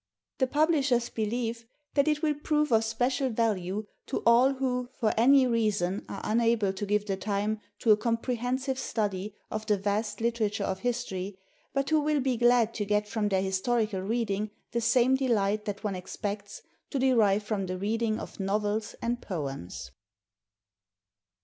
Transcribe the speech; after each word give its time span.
The 0.39 0.47
publishers 0.47 1.11
beheve 1.11 1.65
that 1.93 2.07
it 2.07 2.23
will 2.23 2.33
prove 2.33 2.71
of 2.71 2.83
special 2.83 3.29
value 3.29 3.85
to 4.07 4.23
all 4.25 4.53
who 4.55 4.89
for 4.99 5.13
any 5.15 5.45
reason 5.45 6.05
are 6.09 6.21
unable 6.23 6.73
to 6.73 6.87
give 6.87 7.05
the 7.05 7.15
time 7.15 7.61
to 7.81 7.91
a 7.91 7.97
comprehensive 7.97 8.79
study 8.79 9.35
of 9.51 9.67
the 9.67 9.77
vast 9.77 10.19
literature 10.19 10.63
of 10.63 10.79
history, 10.79 11.37
but 11.71 11.91
who 11.91 11.99
will 11.99 12.19
be 12.19 12.35
glad 12.35 12.73
to 12.73 12.83
get 12.85 13.07
from 13.07 13.29
their 13.29 13.43
historical 13.43 14.01
reading 14.01 14.49
the 14.71 14.81
same 14.81 15.13
delight 15.13 15.65
that 15.65 15.83
one 15.83 15.93
ex 15.95 16.17
pects 16.17 16.61
to 16.89 16.97
derive 16.97 17.43
from 17.43 17.67
the 17.67 17.77
reading 17.77 18.17
of 18.19 18.39
novels 18.39 18.95
and 19.03 19.21
poems. 19.21 19.91